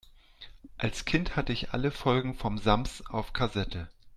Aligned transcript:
Als 0.79 1.05
Kind 1.05 1.35
hatte 1.35 1.53
ich 1.53 1.73
alle 1.73 1.91
Folgen 1.91 2.33
vom 2.33 2.57
Sams 2.57 3.05
auf 3.05 3.33
Kassette. 3.33 3.87